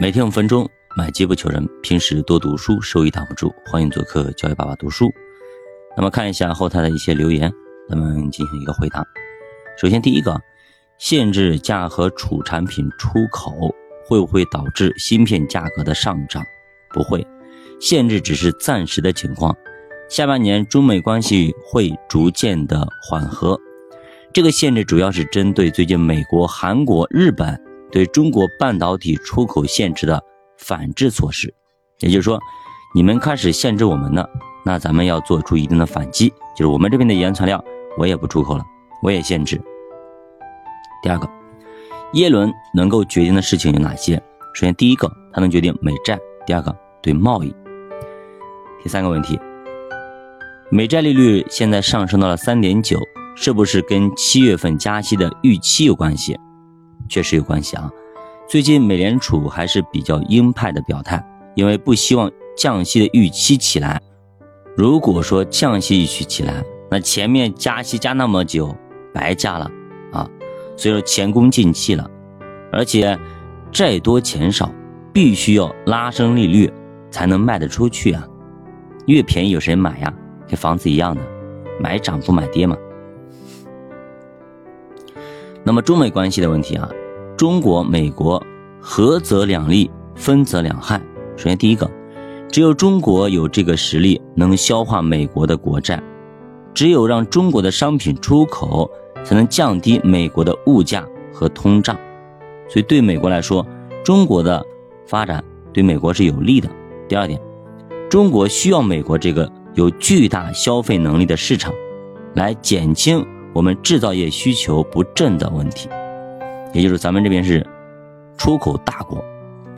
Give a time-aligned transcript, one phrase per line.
[0.00, 0.64] 每天五分钟，
[0.96, 1.68] 买机不求人。
[1.82, 3.52] 平时多读书，收益挡不住。
[3.66, 5.10] 欢迎做客教育爸爸读书。
[5.96, 7.52] 那么看一下后台的一些留言，
[7.88, 9.04] 咱们进行一个回答。
[9.76, 10.40] 首先，第一个，
[10.98, 13.74] 限制价和储产品出口
[14.06, 16.44] 会不会导致芯片价格的上涨？
[16.90, 17.26] 不会，
[17.80, 19.52] 限制只是暂时的情况。
[20.08, 23.58] 下半年中美关系会逐渐的缓和。
[24.32, 27.60] 这个限制主要是针对最近美国、韩国、日本。
[27.90, 30.22] 对中国半导体出口限制的
[30.58, 31.52] 反制措施，
[32.00, 32.38] 也就是说，
[32.94, 34.28] 你们开始限制我们了，
[34.64, 37.62] 那咱们要做出一定的反击，就是我们这边的原材料
[37.96, 38.64] 我也不出口了，
[39.02, 39.60] 我也限制。
[41.02, 41.28] 第二个，
[42.14, 44.16] 耶伦能够决定的事情有哪些？
[44.54, 47.50] 首先，第一个，他能决定美债；第二个，对贸易；
[48.82, 49.38] 第三个问题，
[50.70, 52.98] 美债利率现在上升到了三点九，
[53.36, 56.36] 是不是跟七月份加息的预期有关系？
[57.08, 57.90] 确实有关系啊！
[58.48, 64.00] 最近美联储还是比较鹰派的表态，因为不希望降息的预期起来。
[64.76, 68.74] 如果说降息预期起来，那前面加息加那么久，
[69.12, 69.70] 白加了
[70.12, 70.28] 啊！
[70.76, 72.08] 所以说前功尽弃了，
[72.72, 73.18] 而且
[73.72, 74.70] 债多钱少，
[75.12, 76.72] 必须要拉升利率
[77.10, 78.24] 才能卖得出去啊！
[79.06, 80.14] 越便宜有谁买呀？
[80.46, 81.20] 跟房子一样的，
[81.80, 82.76] 买涨不买跌嘛。
[85.64, 86.88] 那么中美关系的问题啊，
[87.38, 88.44] 中国、美国
[88.80, 91.00] 合则两利，分则两害。
[91.36, 91.88] 首先第一个，
[92.50, 96.02] 只有中国有这个实力能消化美国的国债，
[96.74, 98.90] 只有让中国的商品出口，
[99.22, 101.96] 才能降低美国的物价和通胀。
[102.68, 103.64] 所以对美国来说，
[104.04, 104.60] 中国的
[105.06, 106.68] 发展对美国是有利的。
[107.08, 107.40] 第二点，
[108.10, 111.72] 中国需要美国这个有巨大消费能力的市场，
[112.34, 113.24] 来减轻。
[113.52, 115.88] 我们制造业需求不振的问题，
[116.72, 117.66] 也就是咱们这边是
[118.36, 119.24] 出口大国，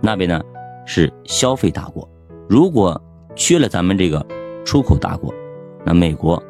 [0.00, 0.40] 那边呢
[0.86, 2.08] 是消费大国。
[2.48, 3.00] 如果
[3.34, 4.24] 缺了咱们这个
[4.64, 5.32] 出口大国，
[5.84, 6.42] 那美国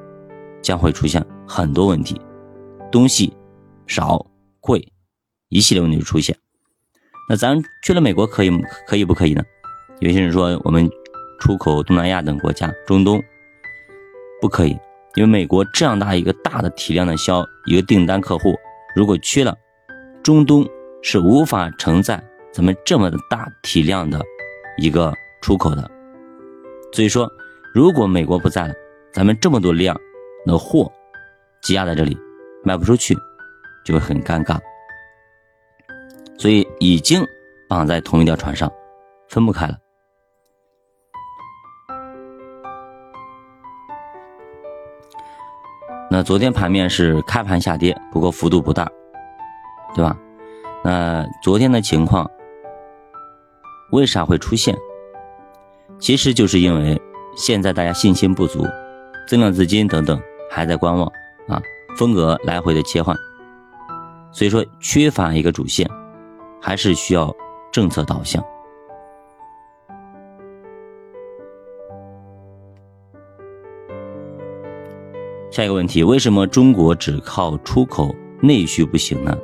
[0.61, 2.21] 将会出现很多问题，
[2.91, 3.33] 东西
[3.87, 4.25] 少、
[4.61, 4.87] 贵，
[5.49, 6.37] 一系列问题出现。
[7.29, 8.51] 那咱去了美国可以
[8.87, 9.43] 可以不可以呢？
[10.01, 10.91] 有些人说我们
[11.39, 13.23] 出口东南亚等国家、中东
[14.41, 14.77] 不可以。
[15.15, 18.55] 因为美国这样大一个大的体量的销一个订单客户，
[18.97, 19.55] 如果缺了，
[20.23, 20.65] 中东
[21.03, 22.23] 是无法承载
[22.53, 24.21] 咱们这么大体量的
[24.79, 25.91] 一个出口的。
[26.93, 27.29] 所以说，
[27.75, 28.75] 如果美国不在了，
[29.13, 29.99] 咱们这么多量
[30.47, 30.91] 的货
[31.63, 32.17] 积压在这里，
[32.63, 33.17] 卖不出去，
[33.85, 34.59] 就会很尴尬。
[36.39, 37.25] 所以已经
[37.69, 38.71] 绑在同一条船上，
[39.29, 39.77] 分不开了。
[46.11, 48.87] 那昨天盘面是开盘下跌，不过幅度不大，
[49.95, 50.17] 对吧？
[50.85, 52.29] 那昨天的情况
[53.93, 54.77] 为啥会出现？
[55.99, 57.01] 其实就是因为
[57.37, 58.67] 现在大家信心不足，
[59.29, 60.21] 增量资金等等
[60.51, 61.07] 还在观望
[61.47, 61.63] 啊，
[61.97, 63.17] 风格来回的切换，
[64.33, 65.89] 所以说缺乏一个主线，
[66.61, 67.33] 还是需要
[67.71, 68.43] 政策导向。
[75.51, 79.37] 下一个问题，为什么中国只靠出口内需不行呢？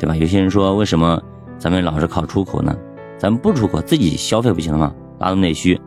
[0.00, 0.16] 对吧？
[0.16, 1.22] 有些人说，为什么
[1.58, 2.74] 咱们老是靠出口呢？
[3.18, 4.94] 咱们不出口，自己消费不行了吗？
[5.18, 5.78] 拉动内需，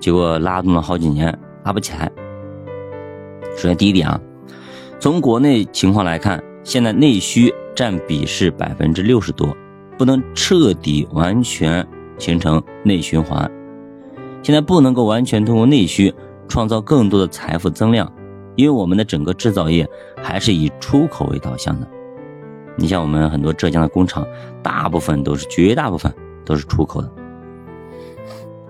[0.00, 1.32] 结果拉动了好几年，
[1.64, 2.10] 拉不起来。
[3.56, 4.20] 首先第一点啊，
[4.98, 9.56] 从国内情况来看，现在内需占比是百分之六十多，
[9.96, 11.86] 不能彻底完全
[12.18, 13.48] 形成内循环。
[14.42, 16.12] 现在不能够完全通过内需。
[16.48, 18.12] 创造更多的财富增量，
[18.56, 19.88] 因为我们的整个制造业
[20.20, 21.86] 还是以出口为导向的。
[22.80, 24.26] 你像我们很多浙江的工厂，
[24.62, 26.10] 大部分都是绝大部分
[26.46, 27.12] 都是出口的，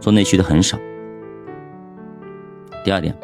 [0.00, 0.76] 做内需的很少。
[2.84, 3.16] 第二点，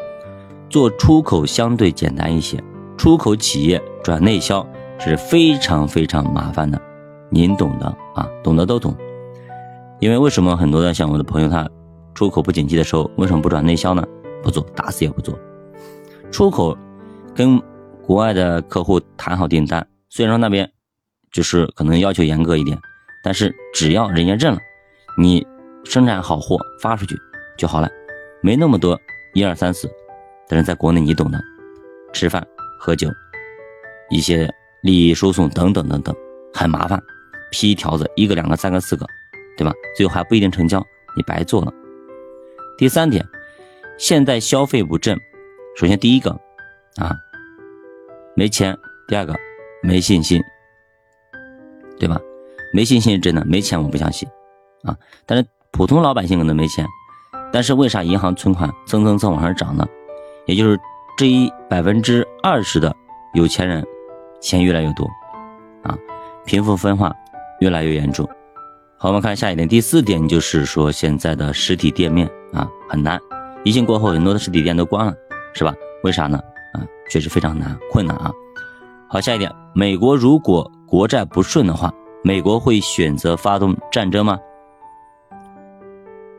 [0.69, 2.63] 做出口相对简单一些，
[2.97, 4.65] 出口企业转内销
[4.97, 6.81] 是非常非常麻烦的，
[7.29, 7.85] 您懂的
[8.15, 8.95] 啊，懂的都懂。
[9.99, 11.69] 因为为什么很多的像我的朋友他
[12.13, 14.01] 出口不景气的时候，为什么不转内销呢？
[14.41, 15.37] 不做，打死也不做。
[16.31, 16.77] 出口
[17.35, 17.61] 跟
[18.05, 20.71] 国外的客户谈好订单，虽然说那边
[21.37, 22.75] 就是可能要求严格一点，
[23.21, 24.59] 但是只要人家认了，
[25.19, 25.45] 你
[25.83, 27.15] 生产好货发出去
[27.55, 27.87] 就好了，
[28.41, 28.99] 没那么多
[29.35, 29.87] 一二三四。
[30.47, 31.39] 但是在国内你懂的，
[32.11, 32.43] 吃饭
[32.79, 33.07] 喝酒，
[34.09, 34.51] 一些
[34.81, 36.15] 利益输送等等等等，
[36.55, 36.99] 很麻烦，
[37.51, 39.05] 批条子一个两个三个四个，
[39.55, 39.71] 对吧？
[39.95, 40.83] 最后还不一定成交，
[41.15, 41.71] 你白做了。
[42.79, 43.23] 第三点。
[43.99, 45.15] 现在消费不振，
[45.75, 46.31] 首先第一个
[46.95, 47.15] 啊，
[48.35, 48.73] 没钱；
[49.07, 49.35] 第二个
[49.83, 50.41] 没信心，
[51.99, 52.19] 对吧？
[52.73, 54.27] 没信心是真的，没钱我不相信
[54.83, 54.95] 啊。
[55.25, 56.85] 但是普通老百姓可能没钱，
[57.51, 59.87] 但是为啥银行存款蹭蹭蹭往上涨呢？
[60.45, 60.79] 也就是
[61.17, 62.93] 这一百分之二十的
[63.33, 63.85] 有钱人
[64.41, 65.05] 钱越来越多
[65.83, 65.97] 啊，
[66.45, 67.13] 贫富分化
[67.59, 68.27] 越来越严重。
[68.97, 73.19] 好，我们看下一点，第四点就是说现在的实体店面啊很难，
[73.63, 75.13] 疫情过后很多的实体店都关了，
[75.53, 75.73] 是吧？
[76.03, 76.37] 为啥呢？
[76.73, 78.31] 啊，确实非常难，困难啊。
[79.09, 81.93] 好，下一点，美国如果国债不顺的话，
[82.23, 84.39] 美国会选择发动战争吗？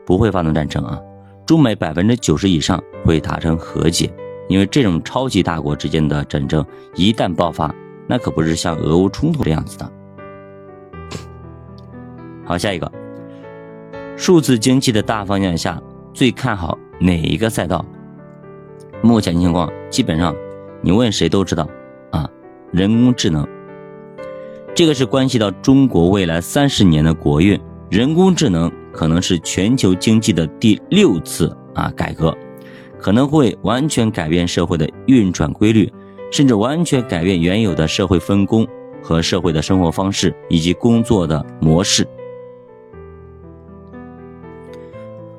[0.07, 0.99] 不会发动战争啊，
[1.45, 4.11] 中美百分之九十以上会达成和解，
[4.47, 6.65] 因为这种超级大国之间的战争
[6.95, 7.71] 一旦爆发，
[8.07, 9.91] 那可不是像俄乌冲突这样子的。
[12.43, 12.91] 好，下一个，
[14.17, 15.79] 数字经济的大方向下，
[16.11, 17.85] 最看好哪一个赛道？
[19.03, 20.35] 目前情况基本上，
[20.81, 21.69] 你问谁都知道
[22.09, 22.27] 啊，
[22.71, 23.47] 人工智能，
[24.75, 27.59] 这个是关系到中国未来三十年的国运。
[27.89, 32.37] 人工智能可能是全球经济的第六次啊改革，
[32.99, 35.91] 可能会完全改变社会的运转规律，
[36.31, 38.65] 甚至完全改变原有的社会分工
[39.01, 42.07] 和社会的生活方式以及工作的模式。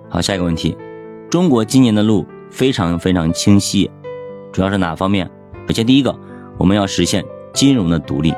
[0.08, 0.76] 好，下一个问题，
[1.30, 3.88] 中国今年的路非常非常清晰，
[4.50, 5.30] 主要是哪方面？
[5.68, 6.12] 首先，第一个，
[6.58, 7.24] 我们要实现
[7.54, 8.34] 金融的独立，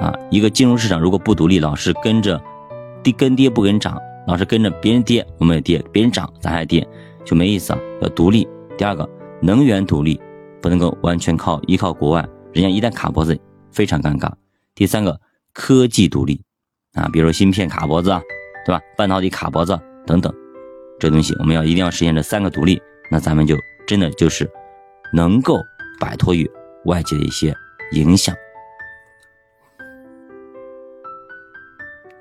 [0.00, 2.40] 啊，一个金融市场如果不独立，老是跟着
[3.02, 6.86] 跌跟跌不跟涨，老是跟着别人跌我们也跌，别人涨咱还跌，
[7.24, 7.78] 就没意思啊。
[8.00, 8.46] 要独立。
[8.76, 9.08] 第二个，
[9.40, 10.20] 能源独立，
[10.60, 13.38] 不能够完全靠依靠国外，人家一旦卡脖子，
[13.72, 14.30] 非常尴尬。
[14.74, 15.18] 第三个，
[15.54, 16.42] 科技独立，
[16.92, 18.20] 啊，比如芯片卡脖子啊，
[18.66, 18.80] 对吧？
[18.98, 20.32] 半导体卡脖子等等。
[20.98, 23.56] 这东西我们要一定要实现这三个独立，那咱们就
[23.86, 24.50] 真的就是
[25.12, 25.58] 能够
[25.98, 26.50] 摆脱于
[26.84, 27.54] 外界的一些
[27.92, 28.34] 影响。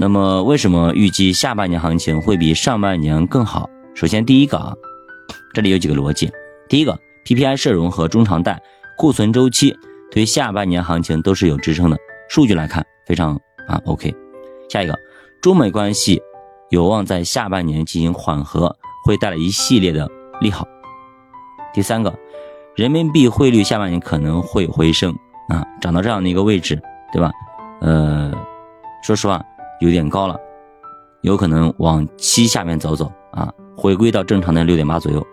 [0.05, 3.67] 那么为什么预计下半年行情会比上半年更好？
[3.95, 4.71] 首先第一个啊，
[5.51, 6.31] 这里有几个逻辑。
[6.69, 8.61] 第一个，PPI 社融和中长贷
[8.99, 9.75] 库存周期
[10.11, 11.97] 对下半年行情都是有支撑的，
[12.29, 13.35] 数据来看非常
[13.67, 14.15] 啊 OK。
[14.69, 14.95] 下一个，
[15.41, 16.21] 中美关系。
[16.69, 20.07] 有望在下半年进行缓和，会带来一系列的
[20.39, 20.67] 利好。
[21.73, 22.13] 第三个，
[22.75, 25.11] 人民币汇率下半年可能会回升
[25.49, 26.79] 啊，涨到这样的一个位置，
[27.11, 27.31] 对吧？
[27.81, 28.31] 呃，
[29.01, 29.43] 说实话
[29.79, 30.39] 有点高了，
[31.21, 35.25] 有可能往七下面走走啊，回归到正常的六点八左右。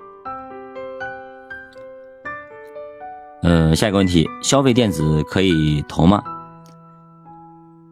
[3.43, 6.23] 呃，下一个问题，消费电子可以投吗？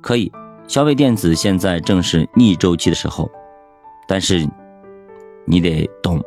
[0.00, 0.30] 可以。
[0.68, 3.28] 消费电子现在正是逆周期的时候，
[4.06, 4.48] 但是
[5.44, 6.22] 你得懂。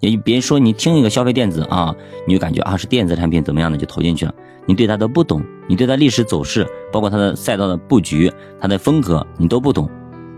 [0.00, 1.94] 也别说你听一个消费电子啊，
[2.26, 4.34] 你就感觉啊是电子产品怎么样的就投进去了。
[4.66, 9.88] 你对它都不懂，你对它历史走势，包括它的赛道的布局、它的风格，你都不懂，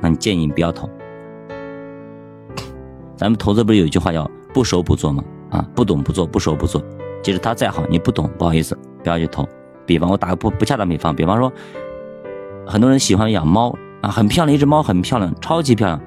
[0.00, 0.88] 那你建议你不要投。
[3.16, 5.24] 咱们投资不是有一句话叫不熟不做吗？
[5.50, 6.82] 啊，不懂不做，不熟不做。
[7.22, 9.46] 即使它再好，你不懂，不好意思，不要去投。
[9.84, 11.52] 比方我打个不不恰当比方，比方说。
[12.68, 16.00] 很多人喜欢养猫啊，很漂亮，一只猫很漂亮，超级漂亮。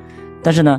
[0.44, 0.77] 但是呢，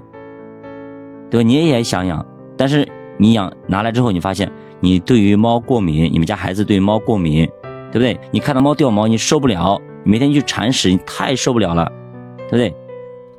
[1.30, 1.48] 对吧？
[1.48, 2.86] 你也想养，但是
[3.16, 7.48] 你养拿来之后，你发现你对于猫过敏，你们家孩子对猫过敏，
[7.92, 8.18] 对不对？
[8.30, 11.90] 你看到猫掉毛，你受不了，你每天去铲屎，你太受不了了，
[12.48, 12.74] 对不对？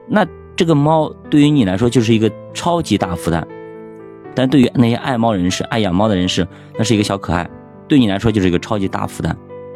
[0.08, 0.26] 那
[0.56, 3.48] 这个猫对于你来说就是一个超级大负担，
[4.36, 6.46] 但对于那些爱猫人士、爱养猫的人士，
[6.78, 7.50] 那是一个小可爱，
[7.88, 9.36] 对你来说就是一个超级大负担。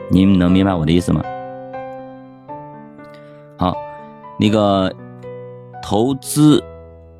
[0.09, 1.23] 你们能明白我的意思吗？
[3.57, 3.75] 好，
[4.37, 4.93] 那个
[5.81, 6.61] 投资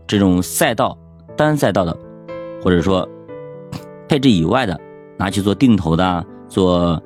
[0.05, 0.97] 这种赛道
[1.37, 1.97] 单赛道的，
[2.61, 3.07] 或者说
[4.07, 4.79] 配置以外的，
[5.17, 7.01] 拿去做定投的、做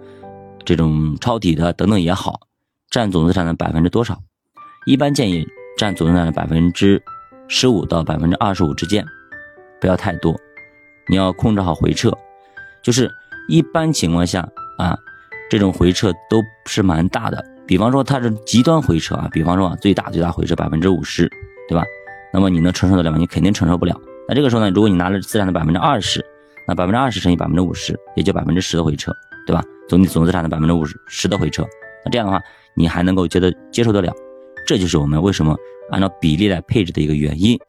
[0.66, 2.42] 这种抄底的等等也好，
[2.90, 4.20] 占总资产的百分之多少？
[4.86, 5.46] 一般建议
[5.78, 7.02] 占总资产的百分之
[7.48, 9.06] 十五到百分之二十五之间，
[9.80, 10.36] 不要太多。
[11.08, 12.12] 你要控制好回撤，
[12.84, 13.12] 就是
[13.48, 14.48] 一般情况下
[14.78, 14.98] 啊，
[15.50, 17.44] 这种回撤都是蛮大的。
[17.66, 21.30] 比方说它是极端回撤啊，比方说啊最大最大回撤百分之五十，
[21.68, 21.84] 对吧？
[22.32, 23.18] 那么你能承受得了吗？
[23.18, 24.00] 你肯定承受不了。
[24.28, 26.24] 那这个时候呢，如果你拿了资产的百分之二十，
[26.68, 29.12] 那百分之二十乘以百分之五十，也就百分之十的回撤，
[29.48, 29.64] 对吧？
[29.90, 31.64] 总体总资产的百分之五十十的回撤，
[32.06, 32.40] 那这样的话
[32.76, 34.14] 你还能够接得接受得了，
[34.66, 35.58] 这就是我们为什么
[35.90, 37.60] 按照比例来配置的一个原因。